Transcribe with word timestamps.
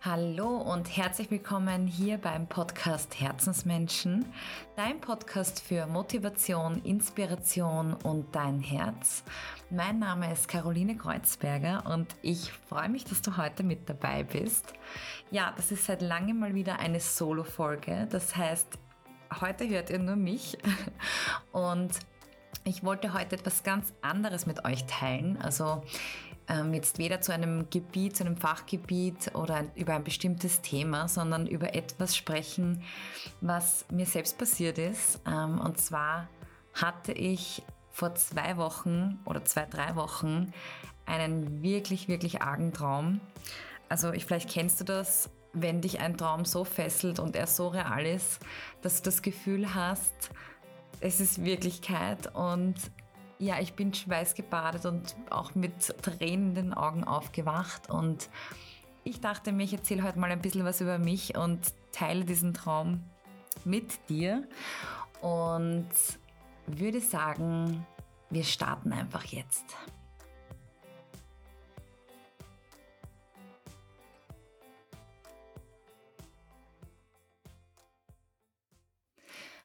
Hallo 0.00 0.58
und 0.58 0.96
herzlich 0.96 1.28
willkommen 1.28 1.88
hier 1.88 2.18
beim 2.18 2.46
Podcast 2.46 3.20
Herzensmenschen, 3.20 4.26
dein 4.76 5.00
Podcast 5.00 5.60
für 5.60 5.88
Motivation, 5.88 6.80
Inspiration 6.84 7.94
und 7.94 8.32
dein 8.32 8.60
Herz. 8.60 9.24
Mein 9.70 9.98
Name 9.98 10.32
ist 10.32 10.46
Caroline 10.46 10.96
Kreuzberger 10.96 11.84
und 11.84 12.14
ich 12.22 12.52
freue 12.52 12.88
mich, 12.88 13.06
dass 13.06 13.22
du 13.22 13.36
heute 13.36 13.64
mit 13.64 13.88
dabei 13.88 14.22
bist. 14.22 14.72
Ja, 15.32 15.52
das 15.56 15.72
ist 15.72 15.86
seit 15.86 16.00
langem 16.00 16.38
mal 16.38 16.54
wieder 16.54 16.78
eine 16.78 17.00
Solo-Folge. 17.00 18.06
Das 18.08 18.36
heißt, 18.36 18.78
heute 19.40 19.68
hört 19.68 19.90
ihr 19.90 19.98
nur 19.98 20.14
mich 20.14 20.58
und 21.50 21.90
ich 22.62 22.84
wollte 22.84 23.14
heute 23.14 23.34
etwas 23.34 23.64
ganz 23.64 23.92
anderes 24.00 24.46
mit 24.46 24.64
euch 24.64 24.84
teilen. 24.86 25.38
Also 25.42 25.82
ähm, 26.48 26.72
jetzt 26.74 26.98
weder 26.98 27.20
zu 27.20 27.32
einem 27.32 27.68
Gebiet, 27.70 28.16
zu 28.16 28.24
einem 28.24 28.36
Fachgebiet 28.36 29.34
oder 29.34 29.64
über 29.74 29.94
ein 29.94 30.04
bestimmtes 30.04 30.62
Thema, 30.62 31.08
sondern 31.08 31.46
über 31.46 31.74
etwas 31.74 32.16
sprechen, 32.16 32.82
was 33.40 33.84
mir 33.90 34.06
selbst 34.06 34.38
passiert 34.38 34.78
ist. 34.78 35.20
Ähm, 35.26 35.60
und 35.60 35.78
zwar 35.78 36.28
hatte 36.74 37.12
ich 37.12 37.62
vor 37.90 38.14
zwei 38.14 38.56
Wochen 38.56 39.18
oder 39.24 39.44
zwei, 39.44 39.66
drei 39.66 39.96
Wochen 39.96 40.52
einen 41.04 41.62
wirklich, 41.62 42.08
wirklich 42.08 42.42
argen 42.42 42.72
Traum. 42.72 43.20
Also 43.88 44.12
ich, 44.12 44.24
vielleicht 44.24 44.50
kennst 44.50 44.80
du 44.80 44.84
das, 44.84 45.30
wenn 45.52 45.80
dich 45.80 46.00
ein 46.00 46.16
Traum 46.16 46.44
so 46.44 46.64
fesselt 46.64 47.18
und 47.18 47.34
er 47.34 47.46
so 47.46 47.68
real 47.68 48.06
ist, 48.06 48.40
dass 48.82 49.02
du 49.02 49.10
das 49.10 49.22
Gefühl 49.22 49.74
hast, 49.74 50.30
es 51.00 51.20
ist 51.20 51.44
Wirklichkeit 51.44 52.34
und 52.34 52.74
ja, 53.38 53.60
ich 53.60 53.74
bin 53.74 53.94
schweißgebadet 53.94 54.86
und 54.86 55.16
auch 55.30 55.54
mit 55.54 55.96
Tränen 56.02 56.50
in 56.50 56.54
den 56.54 56.74
Augen 56.74 57.04
aufgewacht 57.04 57.88
und 57.88 58.28
ich 59.04 59.20
dachte 59.20 59.52
mir, 59.52 59.64
ich 59.64 59.72
erzähle 59.72 60.02
heute 60.02 60.18
mal 60.18 60.30
ein 60.30 60.42
bisschen 60.42 60.64
was 60.64 60.80
über 60.80 60.98
mich 60.98 61.36
und 61.36 61.72
teile 61.92 62.24
diesen 62.24 62.52
Traum 62.52 63.04
mit 63.64 64.08
dir 64.08 64.46
und 65.20 65.88
würde 66.66 67.00
sagen, 67.00 67.86
wir 68.30 68.44
starten 68.44 68.92
einfach 68.92 69.24
jetzt. 69.24 69.64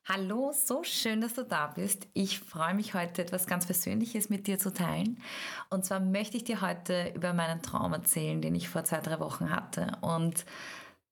Hallo, 0.06 0.52
so 0.52 0.84
schön, 0.84 1.22
dass 1.22 1.36
du 1.36 1.46
da 1.46 1.68
bist. 1.68 2.08
Ich 2.14 2.42
freue 2.42 2.74
mich 2.74 2.94
heute 2.94 3.22
etwas 3.22 3.48
ganz 3.48 3.66
Persönliches 3.66 4.30
mit 4.30 4.48
dir 4.48 4.60
zu 4.60 4.74
teilen. 4.74 5.22
Und 5.70 5.86
zwar 5.86 6.02
möchte 6.02 6.36
ich 6.36 6.44
dir 6.44 6.60
heute 6.60 7.14
über 7.16 7.32
meinen 7.32 7.62
Traum 7.62 7.94
erzählen, 7.94 8.42
den 8.42 8.54
ich 8.54 8.68
vor 8.68 8.84
zwei, 8.84 9.00
drei 9.00 9.22
Wochen 9.22 9.50
hatte. 9.50 9.94
Und 10.02 10.46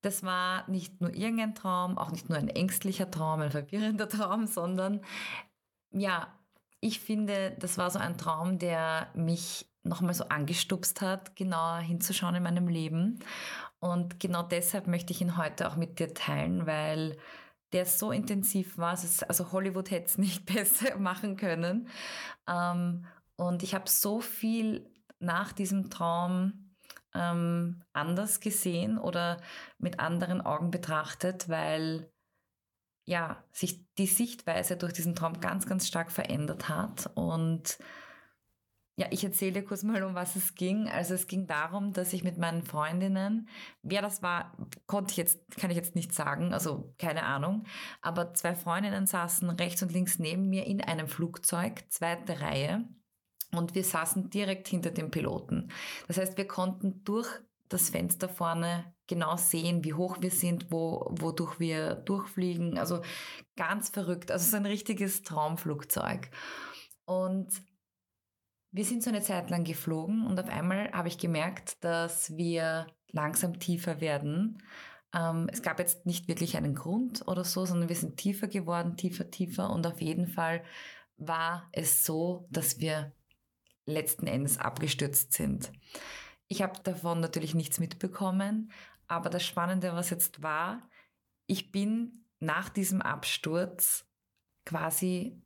das 0.02 0.23
war 0.23 0.70
nicht 0.70 1.00
nur 1.00 1.14
irgendein 1.16 1.56
Traum, 1.56 1.98
auch 1.98 2.11
nicht 2.11 2.28
nur 2.28 2.38
ein 2.38 2.50
ängstlicher 2.50 3.09
Traum, 3.09 3.39
ein 3.39 3.52
verwirrender 3.52 4.09
Traum, 4.09 4.45
sondern 4.45 5.00
ja, 5.94 6.28
ich 6.81 7.00
finde, 7.00 7.55
das 7.59 7.78
war 7.78 7.89
so 7.92 8.00
ein 8.00 8.17
Traum, 8.17 8.59
der 8.59 9.08
mich 9.14 9.67
nochmal 9.83 10.16
so 10.16 10.26
angestupst 10.26 11.00
hat, 11.00 11.38
genauer 11.38 11.78
hinzuschauen 11.78 12.36
in 12.36 12.44
meinem 12.44 12.67
Leben. 12.67 13.20
Und 13.80 14.20
genau 14.20 14.44
deshalb 14.44 14.88
möchte 14.88 15.14
ich 15.14 15.22
ihn 15.22 15.38
heute 15.38 15.70
auch 15.70 15.78
mit 15.78 15.98
dir 16.00 16.14
teilen, 16.14 16.67
weil 16.67 17.17
der 17.73 17.86
so 17.86 18.11
intensiv 18.11 18.77
war. 18.77 18.97
Also 19.27 19.52
Hollywood 19.52 19.91
hätte 19.91 20.05
es 20.05 20.17
nicht 20.17 20.45
besser 20.53 20.97
machen 20.97 21.38
können. 21.38 21.88
Ähm, 22.47 23.05
und 23.36 23.64
ich 23.64 23.73
habe 23.73 23.89
so 23.89 24.22
viel 24.22 24.89
nach 25.19 25.53
diesem 25.53 25.89
Traum 25.89 26.75
ähm, 27.14 27.83
anders 27.94 28.39
gesehen 28.39 28.97
oder 28.97 29.38
mit 29.77 29.99
anderen 29.99 30.42
Augen 30.42 30.72
betrachtet, 30.72 31.49
weil 31.49 32.11
ja, 33.05 33.44
sich 33.52 33.86
die 33.95 34.08
Sichtweise 34.08 34.77
durch 34.77 34.94
diesen 34.94 35.16
Traum 35.16 35.39
ganz, 35.39 35.65
ganz 35.65 35.87
stark 35.87 36.11
verändert 36.11 36.70
hat. 36.70 37.10
Und 37.15 37.80
ja, 39.02 39.08
ich 39.10 39.23
erzähle 39.23 39.64
kurz 39.64 39.82
mal, 39.82 40.04
um 40.04 40.14
was 40.14 40.36
es 40.36 40.54
ging. 40.54 40.88
Also 40.88 41.16
es 41.16 41.26
ging 41.26 41.48
darum, 41.48 41.92
dass 41.92 42.14
ich 42.14 42.23
mit 42.23 42.38
meinen 42.38 42.62
Freundinnen, 42.62 43.50
wer 43.82 44.04
das 44.04 44.22
war, 44.22 44.56
konnte 44.86 45.10
ich 45.12 45.17
jetzt, 45.17 45.39
kann 45.58 45.72
ich 45.72 45.76
jetzt 45.76 45.95
nicht 45.95 46.14
sagen, 46.14 46.54
also 46.54 46.94
keine 47.00 47.23
Ahnung. 47.23 47.64
Aber 48.04 48.36
zwei 48.36 48.54
Freundinnen 48.54 49.08
saßen 49.08 49.50
rechts 49.50 49.82
und 49.82 49.92
links 49.92 50.20
neben 50.20 50.50
mir 50.50 50.67
in 50.67 50.82
einem 50.82 51.08
Flugzeug, 51.08 51.84
zweite 51.90 52.42
Reihe. 52.42 52.88
Und 53.52 53.73
wir 53.73 53.84
saßen 53.84 54.30
direkt 54.30 54.67
hinter 54.67 54.92
dem 54.92 55.10
Piloten. 55.10 55.72
Das 56.08 56.20
heißt, 56.20 56.38
wir 56.38 56.48
konnten 56.48 57.04
durch 57.04 57.28
das 57.70 57.90
Fenster 57.90 58.30
vorne 58.30 58.94
genau 59.08 59.36
sehen, 59.36 59.84
wie 59.84 59.95
hoch 59.95 60.17
wir 60.20 60.30
sind, 60.30 60.72
wo, 60.72 61.08
wodurch 61.10 61.60
wir 61.60 61.95
durchfliegen. 61.95 62.78
Also 62.78 63.02
ganz 63.56 63.90
verrückt. 63.90 64.30
Also 64.30 64.48
so 64.48 64.58
ein 64.58 64.67
richtiges 64.67 65.23
Traumflugzeug. 65.23 66.30
Und 67.06 67.64
wir 68.71 68.86
sind 68.86 69.04
so 69.04 69.09
eine 69.09 69.21
Zeit 69.21 69.49
lang 69.49 69.64
geflogen 69.64 70.26
und 70.26 70.39
auf 70.39 70.48
einmal 70.48 70.92
habe 70.92 71.09
ich 71.09 71.17
gemerkt, 71.17 71.83
dass 71.83 72.36
wir 72.37 72.87
langsam 73.11 73.59
tiefer 73.59 73.99
werden. 73.99 74.64
Ähm, 75.14 75.49
es 75.52 75.61
gab 75.61 75.80
jetzt 75.80 76.05
nicht 76.05 76.27
wirklich 76.27 76.55
einen 76.55 76.73
Grund 76.73 77.27
oder 77.27 77.43
so, 77.43 77.65
sondern 77.65 77.89
wir 77.89 77.95
sind 77.95 78.17
tiefer 78.17 78.48
geworden, 78.48 78.95
tiefer, 78.95 79.30
tiefer 79.30 79.70
und 79.70 79.86
auf 79.86 80.02
jeden 80.02 80.27
Fall 80.27 80.64
war 81.17 81.70
es 81.73 82.05
so, 82.05 82.48
dass 82.49 82.80
wir 82.80 83.11
letzten 83.86 84.27
Endes 84.27 84.58
abgestürzt 84.58 85.33
sind. 85.33 85.71
Ich 86.48 86.61
habe 86.61 86.80
davon 86.83 87.20
natürlich 87.20 87.54
nichts 87.54 87.80
mitbekommen, 87.80 88.71
aber 89.08 89.30
das 89.30 89.43
Spannende, 89.45 89.93
was 89.93 90.10
jetzt 90.10 90.42
war, 90.42 90.89
ich 91.45 91.71
bin 91.71 92.26
nach 92.39 92.70
diesem 92.70 93.02
Absturz 93.02 94.05
quasi 94.65 95.42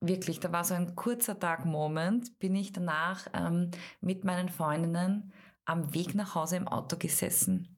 wirklich, 0.00 0.40
da 0.40 0.50
war 0.52 0.64
so 0.64 0.74
ein 0.74 0.94
kurzer 0.96 1.38
Tag-Moment, 1.38 2.38
bin 2.38 2.54
ich 2.54 2.72
danach 2.72 3.26
ähm, 3.34 3.70
mit 4.00 4.24
meinen 4.24 4.48
Freundinnen 4.48 5.32
am 5.64 5.94
Weg 5.94 6.14
nach 6.14 6.34
Hause 6.34 6.56
im 6.56 6.68
Auto 6.68 6.96
gesessen. 6.96 7.76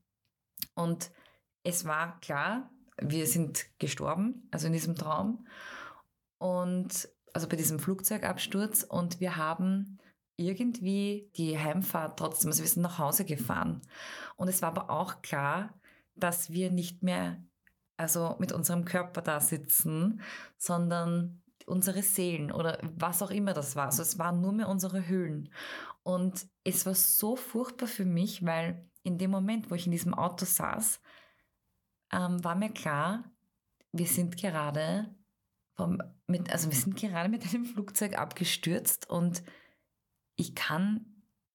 Und 0.75 1.11
es 1.65 1.85
war 1.85 2.21
klar, 2.21 2.71
wir 3.01 3.27
sind 3.27 3.67
gestorben, 3.79 4.49
also 4.51 4.67
in 4.67 4.73
diesem 4.73 4.95
Traum. 4.95 5.47
Und 6.39 7.09
also 7.33 7.49
bei 7.49 7.57
diesem 7.57 7.79
Flugzeugabsturz 7.79 8.83
und 8.83 9.21
wir 9.21 9.37
haben 9.37 9.99
irgendwie 10.37 11.31
die 11.37 11.59
Heimfahrt 11.59 12.19
trotzdem, 12.19 12.51
also 12.51 12.63
wir 12.63 12.69
sind 12.69 12.83
nach 12.83 12.99
Hause 12.99 13.25
gefahren. 13.25 13.83
Und 14.37 14.49
es 14.49 14.63
war 14.63 14.69
aber 14.69 14.91
auch 14.91 15.23
klar, 15.23 15.79
dass 16.15 16.51
wir 16.51 16.71
nicht 16.71 17.03
mehr 17.03 17.43
also 17.97 18.37
mit 18.39 18.53
unserem 18.53 18.85
Körper 18.85 19.23
da 19.23 19.41
sitzen, 19.41 20.21
sondern 20.57 21.42
unsere 21.67 22.03
Seelen 22.03 22.53
oder 22.53 22.79
was 22.97 23.23
auch 23.23 23.31
immer 23.31 23.53
das 23.53 23.77
war. 23.77 23.87
Also 23.87 24.03
es 24.03 24.19
waren 24.19 24.41
nur 24.41 24.53
mehr 24.53 24.69
unsere 24.69 25.07
Höhlen. 25.07 25.51
Und 26.03 26.47
es 26.65 26.87
war 26.87 26.95
so 26.95 27.37
furchtbar 27.37 27.87
für 27.87 28.05
mich, 28.05 28.45
weil 28.45 28.89
in 29.03 29.19
dem 29.19 29.31
Moment, 29.31 29.71
wo 29.71 29.75
ich 29.75 29.87
in 29.87 29.93
diesem 29.93 30.15
Auto 30.15 30.45
saß, 30.45 31.01
ähm, 32.13 32.43
war 32.45 32.55
mir 32.55 32.71
klar, 32.71 33.25
wir 33.93 34.07
sind 34.07 34.37
gerade 34.37 35.15
vom, 35.75 35.99
mit, 36.27 36.51
also 36.53 36.71
wir 36.71 36.77
sind 36.77 36.97
gerade 36.97 37.29
mit 37.29 37.45
einem 37.47 37.65
Flugzeug 37.65 38.19
abgestürzt 38.19 39.09
und 39.09 39.43
ich 40.37 40.55
kann 40.55 41.07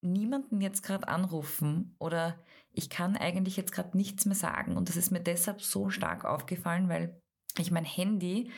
niemanden 0.01 0.61
jetzt 0.61 0.83
gerade 0.83 1.07
anrufen 1.07 1.95
oder 1.99 2.39
ich 2.71 2.89
kann 2.89 3.17
eigentlich 3.17 3.57
jetzt 3.57 3.71
gerade 3.71 3.97
nichts 3.97 4.25
mehr 4.25 4.35
sagen. 4.35 4.77
Und 4.77 4.89
das 4.89 4.95
ist 4.95 5.11
mir 5.11 5.19
deshalb 5.19 5.61
so 5.61 5.89
stark 5.89 6.25
aufgefallen, 6.25 6.89
weil 6.89 7.19
ich 7.57 7.71
mein 7.71 7.85
Handy 7.85 8.51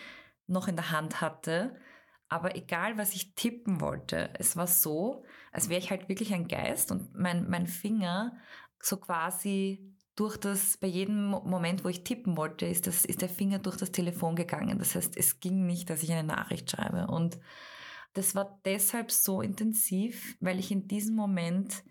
noch 0.49 0.67
in 0.67 0.75
der 0.75 0.91
Hand 0.91 1.21
hatte. 1.21 1.75
Aber 2.27 2.55
egal, 2.55 2.97
was 2.97 3.13
ich 3.13 3.33
tippen 3.35 3.81
wollte, 3.81 4.29
es 4.37 4.55
war 4.55 4.67
so, 4.67 5.23
als 5.51 5.69
wäre 5.69 5.79
ich 5.79 5.89
halt 5.89 6.09
wirklich 6.09 6.33
ein 6.33 6.47
Geist 6.47 6.91
und 6.91 7.15
mein, 7.15 7.49
mein 7.49 7.65
Finger 7.65 8.37
so 8.81 8.97
quasi 8.97 9.95
durch 10.15 10.37
das, 10.37 10.77
bei 10.77 10.87
jedem 10.87 11.27
Moment, 11.29 11.83
wo 11.83 11.87
ich 11.87 12.03
tippen 12.03 12.35
wollte, 12.35 12.65
ist, 12.65 12.87
das, 12.87 13.05
ist 13.05 13.21
der 13.21 13.29
Finger 13.29 13.59
durch 13.59 13.77
das 13.77 13.91
Telefon 13.91 14.35
gegangen. 14.35 14.77
Das 14.77 14.95
heißt, 14.95 15.15
es 15.15 15.39
ging 15.39 15.65
nicht, 15.65 15.89
dass 15.89 16.03
ich 16.03 16.11
eine 16.11 16.27
Nachricht 16.27 16.69
schreibe. 16.69 17.07
Und 17.07 17.39
das 18.13 18.35
war 18.35 18.59
deshalb 18.65 19.11
so 19.11 19.41
intensiv, 19.41 20.35
weil 20.41 20.59
ich 20.59 20.71
in 20.71 20.87
diesem 20.87 21.15
Moment 21.15 21.83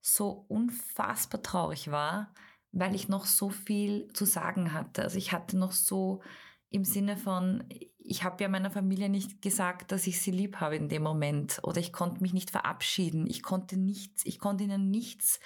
so 0.00 0.44
unfassbar 0.48 1.42
traurig 1.42 1.90
war, 1.90 2.32
weil 2.70 2.94
ich 2.94 3.08
noch 3.08 3.26
so 3.26 3.50
viel 3.50 4.08
zu 4.12 4.24
sagen 4.26 4.72
hatte. 4.72 5.02
Also 5.02 5.18
ich 5.18 5.32
hatte 5.32 5.58
noch 5.58 5.72
so 5.72 6.22
im 6.70 6.84
Sinne 6.84 7.16
von, 7.16 7.64
ich 8.04 8.24
habe 8.24 8.42
ja 8.42 8.48
meiner 8.48 8.70
Familie 8.70 9.08
nicht 9.08 9.42
gesagt, 9.42 9.92
dass 9.92 10.06
ich 10.06 10.20
sie 10.20 10.30
lieb 10.30 10.56
habe 10.56 10.76
in 10.76 10.88
dem 10.88 11.02
Moment 11.02 11.60
oder 11.62 11.78
ich 11.78 11.92
konnte 11.92 12.20
mich 12.20 12.32
nicht 12.32 12.50
verabschieden. 12.50 13.26
Ich 13.26 13.42
konnte 13.42 13.76
nichts, 13.76 14.24
ich 14.26 14.38
konnte 14.38 14.64
ihnen 14.64 14.90
nichts 14.90 15.40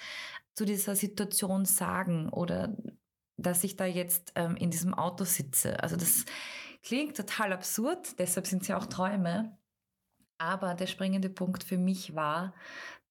zu 0.53 0.65
dieser 0.65 0.95
Situation 0.95 1.65
sagen 1.65 2.29
oder 2.29 2.75
dass 3.37 3.63
ich 3.63 3.75
da 3.75 3.85
jetzt 3.85 4.33
ähm, 4.35 4.55
in 4.55 4.71
diesem 4.71 4.93
Auto 4.93 5.23
sitze. 5.23 5.81
Also 5.83 5.95
das 5.95 6.25
klingt 6.81 7.15
total 7.15 7.53
absurd, 7.53 8.17
deshalb 8.17 8.47
sind 8.47 8.63
es 8.63 8.67
ja 8.67 8.77
auch 8.77 8.87
Träume. 8.87 9.57
Aber 10.39 10.73
der 10.73 10.87
springende 10.87 11.29
Punkt 11.29 11.63
für 11.63 11.77
mich 11.77 12.15
war, 12.15 12.53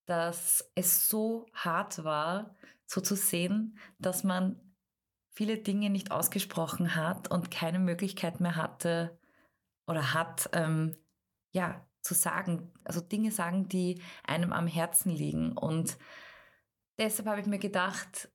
dass 0.05 0.69
es 0.75 1.09
so 1.09 1.45
hart 1.53 2.03
war, 2.03 2.55
so 2.85 3.01
zu 3.01 3.15
sehen, 3.15 3.77
dass 3.99 4.23
man 4.23 4.59
viele 5.31 5.57
Dinge 5.57 5.89
nicht 5.89 6.11
ausgesprochen 6.11 6.95
hat 6.95 7.29
und 7.29 7.51
keine 7.51 7.79
Möglichkeit 7.79 8.39
mehr 8.39 8.55
hatte 8.55 9.17
oder 9.87 10.13
hat, 10.13 10.49
ähm, 10.53 10.95
ja, 11.51 11.85
zu 12.01 12.13
sagen, 12.13 12.71
also 12.85 13.01
Dinge 13.01 13.31
sagen, 13.31 13.67
die 13.67 14.01
einem 14.23 14.53
am 14.53 14.67
Herzen 14.67 15.09
liegen. 15.11 15.51
Und 15.53 15.97
deshalb 16.97 17.27
habe 17.27 17.41
ich 17.41 17.47
mir 17.47 17.59
gedacht, 17.59 18.29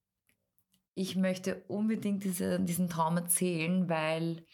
ich 0.94 1.16
möchte 1.16 1.62
unbedingt 1.68 2.24
diese, 2.24 2.60
diesen 2.60 2.88
Traum 2.88 3.16
erzählen, 3.16 3.88
weil 3.88 4.44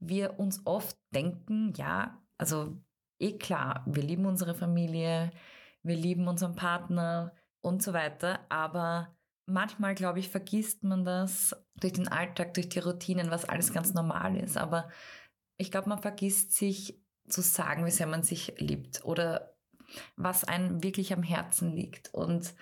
wir 0.00 0.38
uns 0.40 0.62
oft 0.64 0.96
denken, 1.14 1.72
ja, 1.76 2.20
also 2.36 2.76
eh 3.20 3.38
klar, 3.38 3.84
wir 3.86 4.02
lieben 4.02 4.26
unsere 4.26 4.54
Familie, 4.54 5.30
wir 5.82 5.96
lieben 5.96 6.26
unseren 6.26 6.56
Partner 6.56 7.32
und 7.60 7.82
so 7.82 7.92
weiter, 7.92 8.40
aber 8.48 9.16
manchmal, 9.46 9.94
glaube 9.94 10.18
ich, 10.18 10.28
vergisst 10.28 10.84
man 10.84 11.04
das 11.04 11.56
durch 11.76 11.94
den 11.94 12.08
Alltag, 12.08 12.54
durch 12.54 12.68
die 12.68 12.78
Routinen, 12.80 13.30
was 13.30 13.48
alles 13.48 13.72
ganz 13.72 13.94
normal 13.94 14.36
ist. 14.36 14.56
Aber 14.56 14.88
ich 15.58 15.70
glaube, 15.70 15.88
man 15.88 16.00
vergisst 16.00 16.52
sich 16.52 16.98
zu 17.28 17.42
sagen, 17.42 17.84
wie 17.84 17.90
sehr 17.90 18.06
man 18.06 18.22
sich 18.22 18.54
liebt 18.58 19.04
oder 19.04 19.54
was 20.16 20.44
einem 20.44 20.82
wirklich 20.82 21.12
am 21.12 21.22
Herzen 21.22 21.74
liegt. 21.74 22.14
Und 22.14 22.54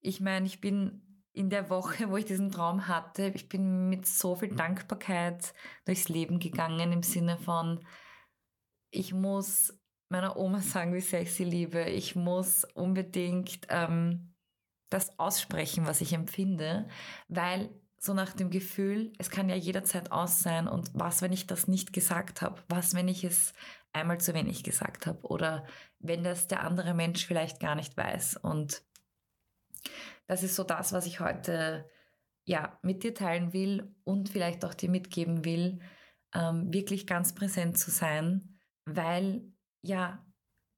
ich 0.00 0.20
meine, 0.20 0.46
ich 0.46 0.60
bin 0.60 1.24
in 1.32 1.50
der 1.50 1.68
Woche, 1.70 2.10
wo 2.10 2.16
ich 2.16 2.26
diesen 2.26 2.52
Traum 2.52 2.86
hatte, 2.86 3.32
ich 3.34 3.48
bin 3.48 3.88
mit 3.88 4.06
so 4.06 4.36
viel 4.36 4.54
Dankbarkeit 4.54 5.52
durchs 5.84 6.08
Leben 6.08 6.38
gegangen 6.38 6.92
im 6.92 7.02
Sinne 7.02 7.38
von, 7.38 7.84
ich 8.90 9.12
muss 9.12 9.76
meiner 10.08 10.36
Oma 10.36 10.60
sagen, 10.60 10.94
wie 10.94 11.00
sehr 11.00 11.22
ich 11.22 11.34
sie 11.34 11.44
liebe. 11.44 11.82
Ich 11.84 12.14
muss 12.14 12.64
unbedingt 12.74 13.66
ähm, 13.68 14.34
das 14.90 15.18
aussprechen, 15.18 15.86
was 15.86 16.00
ich 16.00 16.12
empfinde, 16.12 16.86
weil 17.26 17.70
so 18.04 18.14
nach 18.14 18.32
dem 18.32 18.50
Gefühl, 18.50 19.12
es 19.18 19.30
kann 19.30 19.48
ja 19.48 19.56
jederzeit 19.56 20.12
aus 20.12 20.40
sein 20.40 20.68
und 20.68 20.90
was, 20.94 21.22
wenn 21.22 21.32
ich 21.32 21.46
das 21.46 21.68
nicht 21.68 21.92
gesagt 21.92 22.42
habe? 22.42 22.62
Was, 22.68 22.94
wenn 22.94 23.08
ich 23.08 23.24
es 23.24 23.52
einmal 23.92 24.20
zu 24.20 24.34
wenig 24.34 24.62
gesagt 24.62 25.06
habe? 25.06 25.20
Oder 25.26 25.66
wenn 25.98 26.24
das 26.24 26.46
der 26.46 26.62
andere 26.62 26.94
Mensch 26.94 27.26
vielleicht 27.26 27.60
gar 27.60 27.74
nicht 27.74 27.96
weiß? 27.96 28.36
Und 28.36 28.82
das 30.26 30.42
ist 30.42 30.56
so 30.56 30.64
das, 30.64 30.92
was 30.92 31.06
ich 31.06 31.20
heute 31.20 31.88
ja 32.44 32.78
mit 32.82 33.02
dir 33.02 33.14
teilen 33.14 33.52
will 33.52 33.94
und 34.04 34.28
vielleicht 34.28 34.64
auch 34.64 34.74
dir 34.74 34.90
mitgeben 34.90 35.44
will, 35.44 35.80
ähm, 36.34 36.72
wirklich 36.72 37.06
ganz 37.06 37.34
präsent 37.34 37.78
zu 37.78 37.90
sein, 37.90 38.58
weil 38.84 39.42
ja 39.82 40.24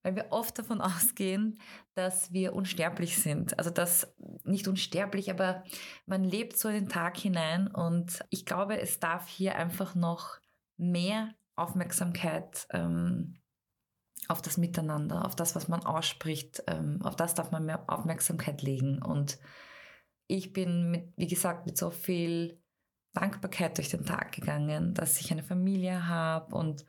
weil 0.06 0.14
wir 0.14 0.26
oft 0.30 0.56
davon 0.56 0.80
ausgehen, 0.80 1.58
dass 1.94 2.32
wir 2.32 2.54
unsterblich 2.54 3.18
sind. 3.18 3.58
Also 3.58 3.70
das 3.70 4.14
nicht 4.44 4.68
unsterblich, 4.68 5.30
aber 5.32 5.64
man 6.06 6.22
lebt 6.22 6.56
so 6.56 6.68
in 6.68 6.74
den 6.76 6.88
Tag 6.88 7.16
hinein 7.16 7.66
und 7.66 8.24
ich 8.30 8.46
glaube, 8.46 8.80
es 8.80 9.00
darf 9.00 9.26
hier 9.26 9.56
einfach 9.56 9.96
noch 9.96 10.38
mehr 10.76 11.34
Aufmerksamkeit 11.56 12.68
ähm, 12.70 13.34
auf 14.28 14.42
das 14.42 14.58
Miteinander, 14.58 15.24
auf 15.24 15.34
das, 15.34 15.56
was 15.56 15.66
man 15.66 15.84
ausspricht, 15.84 16.62
ähm, 16.68 17.00
auf 17.02 17.16
das 17.16 17.34
darf 17.34 17.50
man 17.50 17.66
mehr 17.66 17.82
Aufmerksamkeit 17.88 18.62
legen. 18.62 19.02
Und 19.02 19.40
ich 20.28 20.52
bin, 20.52 20.88
mit, 20.90 21.12
wie 21.16 21.26
gesagt, 21.26 21.66
mit 21.66 21.76
so 21.76 21.90
viel 21.90 22.62
Dankbarkeit 23.12 23.76
durch 23.76 23.88
den 23.88 24.04
Tag 24.04 24.32
gegangen, 24.32 24.94
dass 24.94 25.20
ich 25.20 25.32
eine 25.32 25.42
Familie 25.42 26.06
habe 26.06 26.54
und 26.54 26.84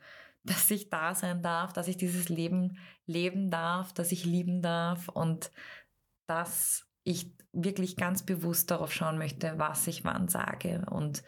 dass 0.47 0.71
ich 0.71 0.89
da 0.89 1.13
sein 1.13 1.41
darf, 1.41 1.73
dass 1.73 1.87
ich 1.87 1.97
dieses 1.97 2.29
Leben 2.29 2.79
leben 3.05 3.51
darf, 3.51 3.93
dass 3.93 4.11
ich 4.11 4.25
lieben 4.25 4.61
darf 4.61 5.09
und 5.09 5.51
dass 6.27 6.87
ich 7.03 7.33
wirklich 7.53 7.95
ganz 7.95 8.25
bewusst 8.25 8.69
darauf 8.71 8.91
schauen 8.91 9.17
möchte, 9.17 9.57
was 9.57 9.87
ich 9.87 10.03
wann 10.03 10.27
sage. 10.27 10.85
Und 10.89 11.23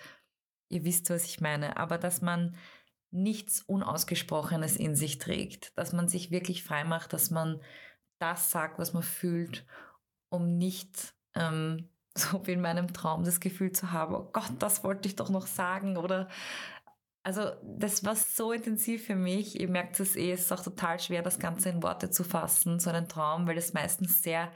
ihr 0.69 0.83
wisst, 0.83 1.09
was 1.09 1.25
ich 1.25 1.41
meine. 1.41 1.77
Aber 1.77 1.97
dass 1.97 2.21
man 2.21 2.55
nichts 3.11 3.61
Unausgesprochenes 3.61 4.75
in 4.75 4.95
sich 4.95 5.17
trägt, 5.17 5.77
dass 5.77 5.93
man 5.93 6.07
sich 6.07 6.31
wirklich 6.31 6.63
frei 6.63 6.83
macht, 6.83 7.13
dass 7.13 7.31
man 7.31 7.61
das 8.19 8.51
sagt, 8.51 8.77
was 8.77 8.93
man 8.93 9.03
fühlt, 9.03 9.65
um 10.29 10.57
nicht 10.57 11.15
ähm, 11.35 11.89
so 12.15 12.45
wie 12.45 12.51
in 12.51 12.61
meinem 12.61 12.93
Traum 12.93 13.23
das 13.23 13.39
Gefühl 13.39 13.71
zu 13.71 13.91
haben, 13.91 14.13
oh 14.13 14.29
Gott, 14.31 14.51
das 14.59 14.83
wollte 14.83 15.07
ich 15.07 15.15
doch 15.15 15.29
noch 15.29 15.47
sagen 15.47 15.97
oder 15.97 16.27
also 17.23 17.51
das 17.63 18.03
war 18.03 18.15
so 18.15 18.51
intensiv 18.51 19.05
für 19.05 19.15
mich. 19.15 19.59
Ihr 19.59 19.69
merkt 19.69 19.99
es 19.99 20.15
eh, 20.15 20.31
es 20.31 20.41
ist 20.41 20.51
auch 20.51 20.63
total 20.63 20.99
schwer, 20.99 21.21
das 21.21 21.39
Ganze 21.39 21.69
in 21.69 21.83
Worte 21.83 22.09
zu 22.09 22.23
fassen, 22.23 22.79
so 22.79 22.89
einen 22.89 23.07
Traum, 23.07 23.47
weil 23.47 23.57
es 23.57 23.73
meistens 23.73 24.23
sehr 24.23 24.51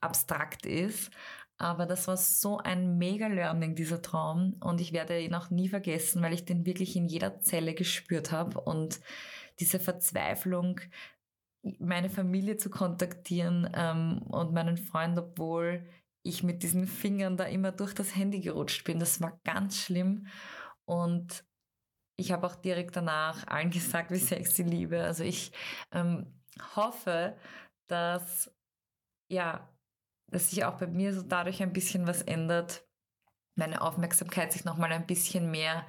abstrakt 0.00 0.66
ist. 0.66 1.10
Aber 1.58 1.86
das 1.86 2.08
war 2.08 2.16
so 2.16 2.58
ein 2.58 2.98
mega 2.98 3.28
Learning, 3.28 3.74
dieser 3.74 4.02
Traum. 4.02 4.56
Und 4.60 4.80
ich 4.80 4.92
werde 4.92 5.20
ihn 5.20 5.34
auch 5.34 5.50
nie 5.50 5.68
vergessen, 5.68 6.20
weil 6.22 6.32
ich 6.32 6.44
den 6.44 6.66
wirklich 6.66 6.96
in 6.96 7.06
jeder 7.06 7.40
Zelle 7.40 7.74
gespürt 7.74 8.32
habe. 8.32 8.60
Und 8.60 9.00
diese 9.60 9.78
Verzweiflung, 9.78 10.80
meine 11.78 12.10
Familie 12.10 12.56
zu 12.56 12.68
kontaktieren 12.68 13.70
ähm, 13.74 14.22
und 14.22 14.52
meinen 14.52 14.76
Freund, 14.76 15.16
obwohl 15.18 15.86
ich 16.24 16.42
mit 16.42 16.62
diesen 16.62 16.86
Fingern 16.86 17.36
da 17.36 17.44
immer 17.44 17.72
durch 17.72 17.94
das 17.94 18.16
Handy 18.16 18.40
gerutscht 18.40 18.84
bin. 18.84 18.98
Das 18.98 19.20
war 19.20 19.40
ganz 19.44 19.78
schlimm. 19.78 20.26
Und 20.84 21.44
ich 22.22 22.32
habe 22.32 22.46
auch 22.46 22.54
direkt 22.54 22.96
danach 22.96 23.46
allen 23.48 23.70
gesagt, 23.70 24.10
wie 24.12 24.16
sehr 24.16 24.40
ich 24.40 24.50
sie 24.50 24.62
liebe. 24.62 25.02
Also 25.02 25.24
ich 25.24 25.52
ähm, 25.90 26.32
hoffe, 26.76 27.36
dass 27.88 28.50
ja, 29.28 29.68
dass 30.28 30.50
sich 30.50 30.64
auch 30.64 30.78
bei 30.78 30.86
mir 30.86 31.12
so 31.12 31.22
dadurch 31.22 31.62
ein 31.62 31.72
bisschen 31.72 32.06
was 32.06 32.22
ändert, 32.22 32.86
meine 33.56 33.82
Aufmerksamkeit 33.82 34.52
sich 34.52 34.64
nochmal 34.64 34.92
ein 34.92 35.06
bisschen 35.06 35.50
mehr 35.50 35.86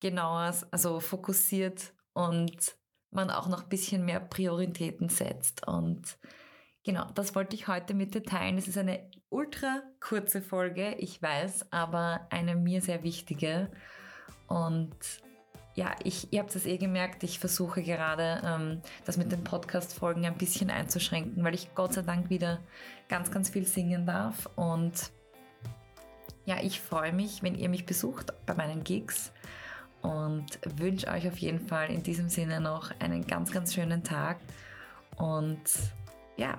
genauer, 0.00 0.54
also 0.70 1.00
fokussiert 1.00 1.92
und 2.12 2.76
man 3.10 3.30
auch 3.30 3.48
noch 3.48 3.64
ein 3.64 3.68
bisschen 3.68 4.04
mehr 4.04 4.20
Prioritäten 4.20 5.08
setzt. 5.08 5.66
Und 5.66 6.18
genau, 6.84 7.04
das 7.14 7.34
wollte 7.34 7.56
ich 7.56 7.68
heute 7.68 7.94
mit 7.94 8.14
dir 8.14 8.22
teilen. 8.22 8.58
Es 8.58 8.68
ist 8.68 8.78
eine 8.78 9.10
ultra 9.28 9.82
kurze 10.00 10.40
Folge, 10.40 10.94
ich 10.94 11.20
weiß, 11.20 11.72
aber 11.72 12.26
eine 12.30 12.56
mir 12.56 12.80
sehr 12.80 13.02
wichtige. 13.02 13.70
Und 14.46 14.96
ja, 15.78 15.94
ich, 16.02 16.32
ihr 16.32 16.40
habt 16.40 16.56
es 16.56 16.66
eh 16.66 16.76
gemerkt, 16.76 17.22
ich 17.22 17.38
versuche 17.38 17.84
gerade, 17.84 18.42
ähm, 18.44 18.82
das 19.04 19.16
mit 19.16 19.30
den 19.30 19.44
Podcast-Folgen 19.44 20.26
ein 20.26 20.36
bisschen 20.36 20.70
einzuschränken, 20.70 21.44
weil 21.44 21.54
ich 21.54 21.72
Gott 21.76 21.92
sei 21.92 22.02
Dank 22.02 22.30
wieder 22.30 22.58
ganz, 23.08 23.30
ganz 23.30 23.48
viel 23.48 23.64
singen 23.64 24.04
darf. 24.04 24.50
Und 24.56 25.12
ja, 26.46 26.56
ich 26.60 26.80
freue 26.80 27.12
mich, 27.12 27.44
wenn 27.44 27.54
ihr 27.54 27.68
mich 27.68 27.86
besucht 27.86 28.32
bei 28.44 28.54
meinen 28.54 28.82
Gigs 28.82 29.30
und 30.02 30.46
wünsche 30.64 31.06
euch 31.06 31.28
auf 31.28 31.38
jeden 31.38 31.60
Fall 31.60 31.90
in 31.90 32.02
diesem 32.02 32.28
Sinne 32.28 32.60
noch 32.60 32.90
einen 32.98 33.24
ganz, 33.24 33.52
ganz 33.52 33.72
schönen 33.72 34.02
Tag. 34.02 34.38
Und 35.14 35.62
ja, 36.36 36.58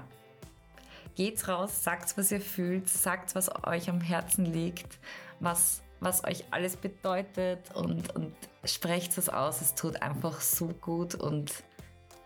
geht's 1.16 1.50
raus, 1.50 1.84
sagt, 1.84 2.18
was 2.18 2.32
ihr 2.32 2.40
fühlt, 2.40 2.88
sagt, 2.88 3.36
was 3.36 3.52
euch 3.66 3.90
am 3.90 4.00
Herzen 4.00 4.46
liegt, 4.46 4.98
was 5.42 5.82
was 6.00 6.24
euch 6.24 6.46
alles 6.51 6.77
bedeutet 6.77 7.75
und, 7.75 8.15
und 8.15 8.34
sprecht 8.63 9.18
es 9.18 9.29
aus. 9.29 9.62
Es 9.62 9.75
tut 9.75 10.01
einfach 10.01 10.41
so 10.41 10.68
gut 10.68 11.15
und 11.15 11.63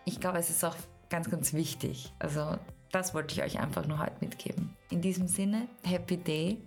ich 0.06 0.20
glaube, 0.20 0.38
es 0.38 0.50
ist 0.50 0.64
auch 0.64 0.76
ganz, 1.10 1.30
ganz 1.30 1.54
wichtig. 1.54 2.12
Also 2.20 2.58
das 2.92 3.14
wollte 3.14 3.34
ich 3.34 3.44
euch 3.44 3.60
einfach 3.60 3.86
nur 3.88 4.00
heute 4.00 4.16
mitgeben. 4.20 4.76
In 4.90 5.02
diesem 5.02 5.28
Sinne, 5.28 5.68
Happy 5.84 6.18
Day, 6.18 6.62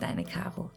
deine 0.00 0.24
Caro. 0.24 0.70